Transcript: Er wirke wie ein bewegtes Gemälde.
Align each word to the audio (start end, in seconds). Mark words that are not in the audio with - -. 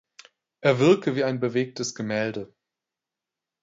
Er 0.61 0.79
wirke 0.79 1.15
wie 1.15 1.23
ein 1.23 1.39
bewegtes 1.39 1.93
Gemälde. 1.93 2.51